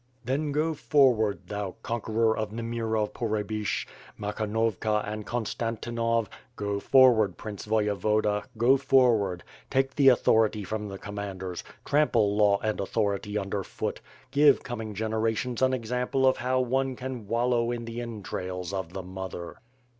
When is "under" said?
13.37-13.63